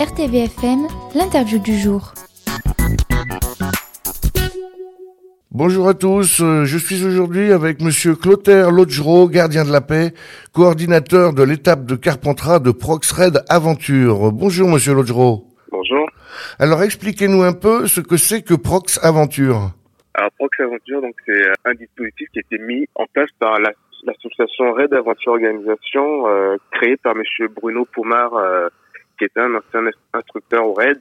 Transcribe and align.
RTVFM, 0.00 0.86
l'interview 1.14 1.58
du 1.58 1.78
jour. 1.78 2.14
Bonjour 5.50 5.88
à 5.88 5.94
tous, 5.94 6.40
euh, 6.40 6.64
je 6.64 6.78
suis 6.78 7.04
aujourd'hui 7.04 7.52
avec 7.52 7.80
monsieur 7.80 8.16
Clotaire 8.16 8.72
Lodgero, 8.72 9.28
gardien 9.28 9.64
de 9.64 9.70
la 9.70 9.80
paix, 9.80 10.12
coordinateur 10.52 11.32
de 11.32 11.44
l'étape 11.44 11.86
de 11.86 11.94
Carpentras 11.94 12.58
de 12.58 12.72
Proxred 12.72 13.44
Aventure. 13.48 14.32
Bonjour 14.32 14.68
monsieur 14.68 14.94
Lodgero. 14.94 15.46
Bonjour. 15.70 16.10
Alors 16.58 16.82
expliquez-nous 16.82 17.42
un 17.42 17.52
peu 17.52 17.86
ce 17.86 18.00
que 18.00 18.16
c'est 18.16 18.42
que 18.42 18.54
Prox 18.54 18.98
Aventure. 19.02 19.70
Alors 20.14 20.30
Prox 20.38 20.58
Aventure, 20.58 21.00
donc 21.00 21.14
c'est 21.24 21.42
un 21.64 21.74
dispositif 21.74 22.28
qui 22.32 22.40
a 22.40 22.42
été 22.42 22.58
mis 22.58 22.86
en 22.96 23.06
place 23.12 23.30
par 23.38 23.58
l'association 24.04 24.72
Red 24.72 24.92
Aventure 24.94 25.32
Organisation, 25.32 26.28
euh, 26.28 26.56
créée 26.70 26.96
par 26.96 27.14
monsieur 27.14 27.48
Bruno 27.48 27.84
Poumard, 27.84 28.34
euh, 28.34 28.68
qui 29.18 29.24
était 29.24 29.40
un 29.40 29.54
ancien 29.54 29.90
instructeur 30.12 30.66
au 30.66 30.74
RAID. 30.74 31.00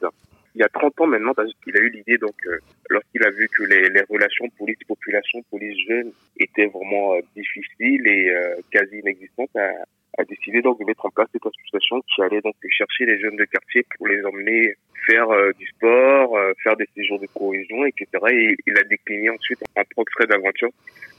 Il 0.55 0.59
y 0.59 0.63
a 0.63 0.70
30 0.70 1.02
ans 1.02 1.08
maintenant, 1.08 1.34
parce 1.34 1.52
qu'il 1.63 1.75
a 1.75 1.80
eu 1.80 1.89
l'idée, 1.89 2.17
donc, 2.17 2.35
euh, 2.45 2.58
lorsqu'il 2.89 3.23
a 3.23 3.31
vu 3.31 3.49
que 3.49 3.63
les, 3.63 3.89
les 3.89 4.03
relations 4.08 4.45
police-population, 4.58 5.44
police-jeune 5.49 6.11
étaient 6.38 6.67
vraiment 6.67 7.16
euh, 7.16 7.21
difficiles 7.35 8.05
et 8.08 8.30
euh, 8.30 8.55
quasi 8.71 8.99
inexistantes, 8.99 9.55
a, 9.55 9.72
a, 10.20 10.23
décidé 10.25 10.61
donc 10.61 10.80
de 10.80 10.85
mettre 10.85 11.05
en 11.05 11.09
place 11.09 11.27
cette 11.33 11.45
association 11.45 12.02
qui 12.02 12.22
allait 12.22 12.41
donc 12.41 12.55
chercher 12.70 13.05
les 13.05 13.20
jeunes 13.20 13.35
de 13.35 13.45
quartier 13.45 13.83
pour 13.97 14.08
les 14.08 14.23
emmener 14.23 14.75
faire 15.05 15.27
du 15.57 15.66
sport, 15.67 16.38
faire 16.63 16.75
des 16.75 16.88
séjours 16.95 17.20
de 17.20 17.27
cohésion, 17.34 17.85
etc. 17.85 18.07
Et 18.31 18.55
il 18.66 18.77
a 18.77 18.84
décliné 18.84 19.30
ensuite 19.30 19.59
un 19.75 19.84
progrès 19.91 20.27
d'aventure. 20.27 20.70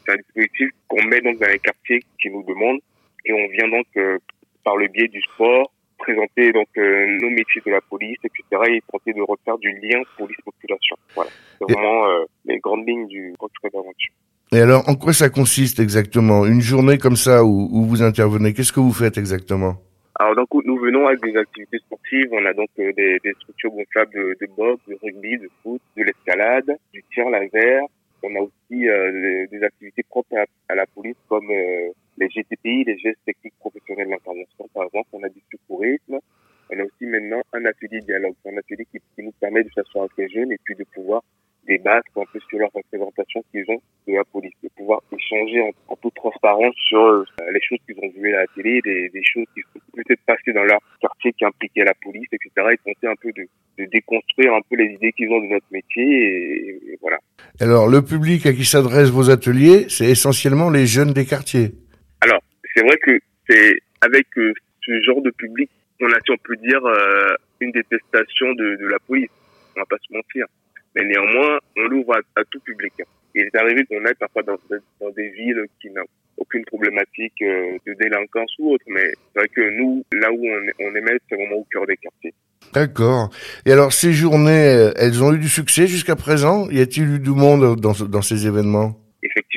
C'est 0.05 0.13
un 0.13 0.17
dispositif 0.17 0.71
qu'on 0.89 1.03
met 1.05 1.21
donc 1.21 1.39
dans 1.39 1.49
les 1.49 1.59
quartiers 1.59 2.03
qui 2.21 2.31
nous 2.31 2.43
demandent 2.45 2.81
et 3.25 3.33
on 3.33 3.49
vient 3.49 3.69
donc 3.69 3.87
par 4.65 4.77
le 4.77 4.89
biais 4.89 5.09
du 5.09 5.21
sport, 5.23 5.71
présenter 5.99 6.53
donc 6.53 6.69
euh, 6.77 7.07
nos 7.21 7.31
métiers 7.31 7.63
de 7.65 7.71
la 7.71 7.81
police, 7.81 8.19
etc. 8.25 8.63
et 8.69 8.83
tenter 8.91 9.13
de 9.13 9.23
refaire 9.23 9.59
du 9.59 9.71
lien 9.83 10.01
police-population. 10.19 10.97
Voilà, 11.15 11.31
c'est 11.59 11.73
vraiment 11.73 12.07
euh, 12.09 12.25
les 12.47 12.59
grandes 12.59 12.87
lignes 12.87 13.07
du 13.07 13.35
portrait 13.39 13.71
d'aventure. 13.73 14.13
Et 14.53 14.61
alors, 14.61 14.89
en 14.89 14.95
quoi 14.95 15.13
ça 15.13 15.31
consiste 15.31 15.81
exactement? 15.81 16.47
Une 16.47 16.61
journée 16.61 16.99
comme 16.99 17.17
ça 17.17 17.45
où, 17.45 17.69
où 17.73 17.85
vous 17.87 18.03
intervenez, 18.03 18.53
qu'est-ce 18.53 18.73
que 18.73 18.81
vous 18.81 18.93
faites 18.93 19.19
exactement? 19.19 19.77
Alors 20.17 20.37
donc 20.37 20.49
nous 20.65 20.79
venons 20.79 21.09
avec 21.09 21.21
des 21.23 21.37
activités 21.37 21.79
sportives. 21.79 22.29
On 22.33 22.45
a 22.47 22.53
donc 22.53 22.69
euh, 22.79 22.93
des, 22.93 23.19
des, 23.25 23.33
structures 23.35 23.73
gonflables 23.73 24.13
de, 24.15 24.37
de, 24.41 24.47
boxe, 24.57 24.83
de 24.87 24.97
rugby, 25.03 25.39
de 25.39 25.51
foot, 25.63 25.83
de 25.97 26.05
l'escalade, 26.05 26.77
du 26.93 27.03
tir 27.13 27.29
laser. 27.31 27.83
On 28.23 28.35
a 28.37 28.41
aussi 28.41 28.89
euh, 28.89 29.47
des, 29.51 29.63
activités 29.65 30.05
propres 30.05 30.37
à, 30.37 30.45
à 30.73 30.77
la 30.77 30.87
police 30.87 31.17
comme 31.29 31.51
euh, 31.51 31.91
les 32.17 32.29
GTPI, 32.29 32.85
les 32.85 32.99
gestes 32.99 33.19
techniques 33.27 33.59
professionnels 33.59 34.09
d'intervention, 34.09 34.69
par 34.73 34.85
exemple. 34.85 35.09
On 35.13 35.23
a 35.25 35.29
du 35.29 35.41
secourisme. 35.51 36.21
On 36.71 36.79
a 36.79 36.85
aussi 36.85 37.07
maintenant 37.07 37.43
un 37.53 37.65
atelier 37.67 38.01
dialogue, 38.01 38.35
un 38.47 38.57
atelier 38.57 38.87
qui, 38.91 38.99
qui 39.17 39.23
nous 39.23 39.33
permet 39.41 39.65
de 39.65 39.71
s'asseoir 39.75 40.05
avec 40.05 40.17
les 40.17 40.29
jeunes 40.29 40.53
et 40.53 40.59
puis 40.65 40.77
de 40.77 40.85
pouvoir 40.95 41.23
débattre 41.67 42.09
un 42.17 42.25
peu 42.33 42.41
sur 42.49 42.59
leur 42.59 42.71
représentation 42.73 43.43
qu'ils 43.51 43.65
ont 43.71 43.81
de 44.07 44.15
la 44.15 44.25
police, 44.25 44.53
de 44.63 44.69
pouvoir 44.77 45.01
échanger 45.13 45.63
en, 45.63 45.93
en 45.93 45.97
toute 45.97 46.15
transparence 46.15 46.75
sur 46.77 47.01
euh, 47.01 47.25
les 47.53 47.61
choses 47.61 47.79
qu'ils 47.87 47.99
ont 47.99 48.11
vues 48.15 48.35
à 48.35 48.41
la 48.41 48.47
télé, 48.49 48.81
des, 48.83 49.09
des 49.09 49.23
choses 49.25 49.47
qui 49.55 49.63
peut-être 49.95 50.21
passées 50.27 50.53
dans 50.53 50.65
leur 50.65 50.81
quartier 51.01 51.33
qui 51.33 51.45
impliquaient 51.45 51.85
la 51.85 51.95
police, 52.03 52.29
etc. 52.33 52.69
Et 52.73 52.77
tenter 52.85 53.07
un 53.07 53.17
peu 53.21 53.33
de, 53.33 53.47
de 53.79 53.89
déconstruire 53.91 54.55
un 54.55 54.61
peu 54.69 54.77
les 54.77 54.93
idées 54.95 55.13
qu'ils 55.13 55.31
ont 55.31 55.41
de 55.41 55.47
notre 55.47 55.67
métier 55.71 56.05
et, 56.05 56.69
et 56.93 56.99
voilà. 57.01 57.19
Alors, 57.61 57.89
le 57.89 58.03
public 58.03 58.47
à 58.47 58.53
qui 58.53 58.65
s'adressent 58.65 59.11
vos 59.11 59.31
ateliers, 59.31 59.87
c'est 59.89 60.07
essentiellement 60.07 60.71
les 60.71 60.87
jeunes 60.87 61.13
des 61.13 61.25
quartiers 61.25 61.73
alors, 62.25 62.41
c'est 62.75 62.83
vrai 62.83 62.97
que 63.03 63.19
c'est 63.49 63.79
avec 64.01 64.27
euh, 64.39 64.55
ce 64.83 65.01
genre 65.03 65.21
de 65.21 65.31
public 65.31 65.71
qu'on 66.01 66.07
a, 66.07 66.19
si 66.25 66.31
on 66.31 66.39
peut 66.39 66.57
dire, 66.57 66.83
euh, 66.85 67.35
une 67.61 67.71
détestation 67.71 68.53
de, 68.55 68.77
de, 68.77 68.87
la 68.87 68.99
police. 69.07 69.29
On 69.77 69.81
va 69.81 69.87
pas 69.87 69.99
se 69.99 70.13
mentir. 70.13 70.47
Mais 70.95 71.05
néanmoins, 71.05 71.59
on 71.77 71.83
l'ouvre 71.89 72.15
à, 72.37 72.45
tout 72.51 72.61
public. 72.61 72.93
Il 73.35 73.43
est 73.43 73.57
arrivé 73.57 73.85
qu'on 73.87 74.05
aille 74.05 74.15
parfois 74.19 74.43
dans, 74.43 74.57
dans, 75.01 75.11
des 75.11 75.29
villes 75.31 75.65
qui 75.81 75.91
n'ont 75.91 76.07
aucune 76.37 76.65
problématique 76.65 77.43
euh, 77.43 77.77
de 77.87 77.95
délinquance 77.95 78.51
ou 78.59 78.75
autre. 78.75 78.85
Mais 78.89 79.13
c'est 79.33 79.41
vrai 79.41 79.49
que 79.49 79.79
nous, 79.79 80.05
là 80.13 80.31
où 80.31 80.47
on, 80.47 80.87
on 80.87 80.95
émet, 80.95 81.19
c'est 81.29 81.35
vraiment 81.37 81.57
au 81.57 81.67
cœur 81.71 81.87
des 81.87 81.97
quartiers. 81.97 82.35
D'accord. 82.73 83.31
Et 83.67 83.73
alors, 83.73 83.93
ces 83.93 84.13
journées, 84.13 84.91
elles 84.97 85.23
ont 85.23 85.33
eu 85.33 85.39
du 85.39 85.49
succès 85.49 85.87
jusqu'à 85.87 86.17
présent? 86.17 86.69
Y 86.71 86.81
a-t-il 86.81 87.09
eu 87.15 87.19
du 87.19 87.31
monde 87.31 87.79
dans, 87.81 87.93
dans 87.93 88.23
ces 88.23 88.47
événements? 88.47 89.04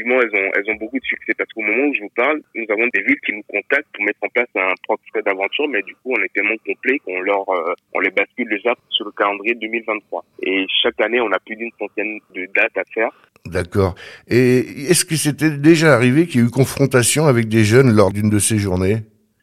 Effectivement, 0.07 0.22
elles 0.22 0.47
ont, 0.47 0.51
elles 0.56 0.73
ont 0.73 0.78
beaucoup 0.78 1.00
de 1.00 1.06
succès 1.06 1.34
parce 1.38 1.51
qu'au 1.53 1.62
moment 1.62 1.88
où 1.88 1.94
je 1.94 2.01
vous 2.01 2.12
parle, 2.16 2.41
nous 2.56 2.66
avons 2.69 2.88
des 2.94 3.01
villes 3.01 3.19
qui 3.25 3.34
nous 3.34 3.44
contactent 3.47 3.88
pour 3.94 4.06
mettre 4.06 4.19
en 4.22 4.29
place 4.29 4.47
un 4.56 4.73
proxy 4.84 5.09
d'aventure, 5.25 5.68
mais 5.68 5.81
du 5.84 5.94
coup, 5.95 6.13
on 6.13 6.23
est 6.23 6.34
tellement 6.34 6.56
complet 6.66 7.00
qu'on 7.00 7.19
leur, 7.22 7.47
euh, 7.50 7.73
on 7.94 8.00
les 8.00 8.12
bascule 8.12 8.50
déjà 8.50 8.73
sur 8.90 9.06
le 9.06 9.12
calendrier 9.12 9.56
2023. 9.56 10.25
Et 10.44 10.66
chaque 10.81 11.00
année, 11.01 11.19
on 11.22 11.31
a 11.31 11.40
plus 11.40 11.56
d'une 11.56 11.72
centaine 11.79 12.19
de 12.34 12.47
dates 12.56 12.78
à 12.78 12.84
faire. 12.94 13.09
D'accord. 13.45 13.95
Et 14.28 14.59
est-ce 14.90 15.06
que 15.06 15.16
c'était 15.16 15.51
déjà 15.51 15.94
arrivé 15.94 16.28
qu'il 16.28 16.41
y 16.41 16.44
ait 16.44 16.47
eu 16.47 16.51
confrontation 16.51 17.25
avec 17.25 17.47
des 17.47 17.63
jeunes 17.63 17.95
lors 17.95 18.12
d'une 18.12 18.29
de 18.29 18.39
ces 18.39 18.57
journées? 18.57 18.97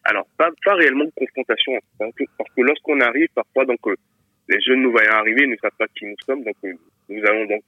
Alors, 0.04 0.26
pas, 0.36 0.50
pas 0.64 0.75
réellement 0.75 1.04
de 1.04 1.12
confrontation, 1.16 1.72
parce 1.98 2.12
que, 2.14 2.25
que 2.25 2.60
lorsqu'on 2.60 3.00
arrive, 3.00 3.28
parfois, 3.34 3.64
donc, 3.64 3.78
euh, 3.86 3.94
les 4.50 4.60
jeunes 4.60 4.82
nous 4.82 4.91
voyant 4.91 5.12
arriver, 5.12 5.44
ils 5.44 5.50
ne 5.50 5.56
savent 5.56 5.70
pas 5.78 5.86
qui 5.96 6.04
nous 6.04 6.16
sommes, 6.26 6.44
donc, 6.44 6.56
euh, 6.64 6.75
nous 7.08 7.25
allons 7.25 7.46
donc 7.46 7.62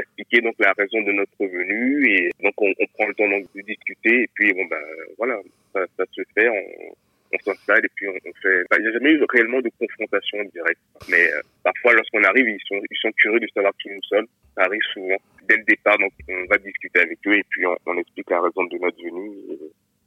expliquer 0.00 0.40
donc 0.40 0.54
la 0.58 0.72
raison 0.76 1.00
de 1.02 1.12
notre 1.12 1.46
venue 1.46 2.06
et 2.08 2.30
donc 2.42 2.54
on, 2.58 2.72
prend 2.94 3.06
le 3.06 3.14
temps 3.14 3.28
donc 3.28 3.44
de 3.54 3.62
discuter 3.62 4.22
et 4.22 4.30
puis 4.34 4.52
bon 4.52 4.64
ben 4.66 4.82
voilà 5.18 5.38
ça, 5.72 5.84
se 6.12 6.22
fait 6.34 6.48
on, 6.48 6.94
on 7.32 7.38
s'installe 7.38 7.84
et 7.84 7.88
puis 7.94 8.08
on, 8.08 8.32
fait 8.42 8.64
il 8.78 8.82
n'y 8.82 8.88
a 8.88 8.92
jamais 8.92 9.10
eu 9.12 9.24
réellement 9.30 9.60
de 9.60 9.70
confrontation 9.78 10.38
directe. 10.52 10.80
Mais 11.08 11.32
euh, 11.32 11.40
parfois 11.62 11.94
lorsqu'on 11.94 12.24
arrive 12.24 12.48
ils 12.48 12.60
sont 12.66 12.80
ils 12.90 12.98
sont 13.00 13.12
curieux 13.16 13.40
de 13.40 13.48
savoir 13.54 13.72
qui 13.80 13.88
nous 13.90 14.02
sommes. 14.08 14.26
Ça 14.56 14.64
arrive 14.64 14.82
souvent. 14.92 15.16
Dès 15.48 15.56
le 15.56 15.64
départ 15.64 15.98
donc 15.98 16.12
on 16.28 16.46
va 16.50 16.58
discuter 16.58 17.00
avec 17.00 17.18
eux 17.26 17.34
et 17.34 17.44
puis 17.48 17.64
on, 17.66 17.98
explique 17.98 18.30
la 18.30 18.40
raison 18.40 18.64
de 18.64 18.78
notre 18.78 19.02
venue 19.02 19.32
et 19.50 19.58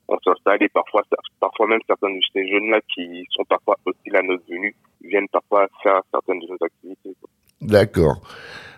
on 0.07 0.17
s'installe. 0.19 0.61
Et 0.63 0.69
parfois 0.69 1.03
parfois 1.39 1.67
même 1.67 1.81
certains 1.87 2.09
de 2.09 2.19
ces 2.33 2.47
jeunes 2.47 2.69
là 2.69 2.79
qui 2.93 3.25
sont 3.31 3.45
parfois 3.45 3.77
aussi 3.85 4.15
à 4.15 4.21
notre 4.21 4.45
venue 4.49 4.75
viennent 5.03 5.29
parfois 5.29 5.67
faire 5.81 6.01
certaines 6.11 6.39
de 6.39 6.47
nos 6.47 6.65
activités 6.65 7.15
D'accord. 7.61 8.21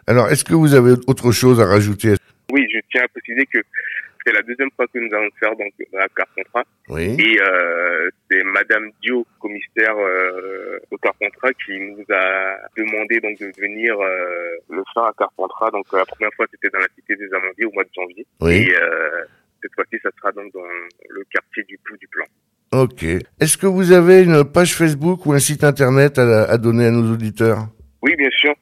Alors, 0.08 0.30
est-ce 0.30 0.44
que 0.44 0.54
vous 0.54 0.74
avez 0.76 0.92
autre 1.08 1.32
chose 1.32 1.60
à 1.60 1.66
rajouter? 1.66 2.14
Oui, 2.52 2.68
je 2.72 2.80
tiens 2.92 3.04
à 3.04 3.08
préciser 3.08 3.46
que 3.48 3.60
c'est 4.24 4.34
la 4.34 4.42
deuxième 4.44 4.70
fois 4.76 4.86
que 4.88 5.00
nous 5.00 5.14
allons 5.16 5.30
faire 5.40 5.56
donc 5.56 5.72
la 5.94 6.08
Carpentras. 6.10 6.64
Oui. 6.90 7.16
Et 7.20 7.40
euh, 7.42 8.10
c'est 8.30 8.44
Madame 8.44 8.90
Dio, 9.02 9.26
commissaire 9.40 9.96
euh, 9.98 10.80
au 10.92 10.98
Carpentras, 10.98 11.54
qui 11.66 11.80
nous 11.80 12.06
a 12.14 12.58
demandé 12.78 13.20
donc 13.20 13.40
de 13.40 13.52
venir 13.60 13.96
euh, 14.00 14.58
le 14.70 14.84
faire 14.94 15.06
à 15.06 15.14
Carpentras. 15.18 15.72
Donc 15.72 15.86
la 15.94 16.06
première 16.06 16.34
fois 16.36 16.46
c'était 16.52 16.70
dans 16.70 16.80
la 16.80 16.88
cité 16.96 17.16
des 17.16 17.28
Amandiers 17.34 17.66
au 17.66 17.72
mois 17.72 17.84
de 17.84 17.90
janvier. 17.96 18.26
Oui. 18.42 18.54
Et 18.54 18.76
euh, 18.76 19.26
cette 19.62 19.74
fois-ci 19.74 19.98
ça 20.04 20.10
sera 20.18 20.32
donc 20.32 20.54
dans 20.54 20.62
le 21.10 21.24
quartier 21.32 21.64
du 21.64 21.78
Clou 21.84 21.98
du 21.98 22.08
Plan. 22.08 22.26
Ok. 22.72 23.04
Est-ce 23.40 23.58
que 23.58 23.68
vous 23.68 23.92
avez 23.92 24.24
une 24.24 24.44
page 24.44 24.76
Facebook 24.76 25.26
ou 25.26 25.34
un 25.34 25.40
site 25.40 25.64
internet 25.64 26.18
à, 26.18 26.44
à 26.46 26.58
donner 26.58 26.88
à 26.88 26.92
nos 26.92 27.12
auditeurs? 27.12 27.68
Oui, 28.02 28.16
bien 28.16 28.30
sûr 28.32 28.54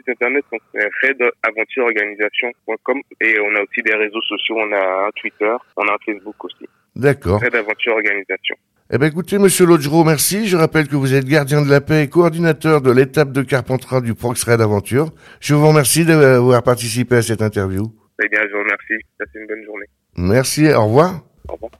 site 0.00 0.08
internet 0.08 0.44
c'est 0.50 0.88
redaventureorganisation.com 1.02 3.00
et 3.20 3.38
on 3.40 3.54
a 3.56 3.62
aussi 3.62 3.82
des 3.82 3.94
réseaux 3.94 4.22
sociaux, 4.22 4.56
on 4.58 4.72
a 4.72 5.06
un 5.06 5.10
Twitter, 5.16 5.54
on 5.76 5.86
a 5.88 5.92
un 5.92 5.98
Facebook 6.04 6.44
aussi. 6.44 6.68
D'accord. 6.96 7.42
Aventure 7.42 7.94
Organisation. 7.94 8.56
Eh 8.92 8.98
ben 8.98 9.06
écoutez, 9.06 9.38
Monsieur 9.38 9.66
Lodgero, 9.66 10.02
merci. 10.02 10.48
Je 10.48 10.56
rappelle 10.56 10.88
que 10.88 10.96
vous 10.96 11.14
êtes 11.14 11.24
gardien 11.24 11.64
de 11.64 11.70
la 11.70 11.80
paix 11.80 12.02
et 12.02 12.08
coordinateur 12.08 12.80
de 12.82 12.90
l'étape 12.90 13.30
de 13.30 13.42
Carpentras 13.42 14.00
du 14.00 14.14
Prox 14.14 14.42
Red 14.42 14.60
Aventure. 14.60 15.10
Je 15.40 15.54
vous 15.54 15.68
remercie 15.68 16.04
d'avoir 16.04 16.62
participé 16.64 17.16
à 17.16 17.22
cette 17.22 17.42
interview. 17.42 17.84
Eh 18.22 18.28
bien, 18.28 18.40
je 18.42 18.52
vous 18.52 18.62
remercie. 18.62 19.06
Passez 19.18 19.38
une 19.38 19.46
bonne 19.46 19.64
journée. 19.64 19.86
Merci. 20.16 20.72
Au 20.72 20.86
revoir. 20.86 21.22
Au 21.48 21.54
revoir. 21.54 21.70